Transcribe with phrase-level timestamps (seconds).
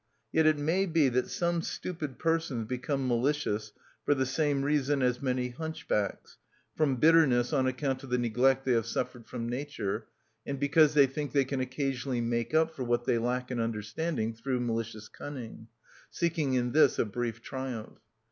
[0.31, 3.71] Yet it may be that many stupid persons become malicious
[4.03, 6.39] for the same reason as many hunchbacks,
[6.75, 10.07] from bitterness on account of the neglect they have suffered from nature,
[10.43, 14.33] and because they think they can occasionally make up for what they lack in understanding
[14.33, 15.67] through malicious cunning,
[16.09, 17.99] seeking in this a brief triumph.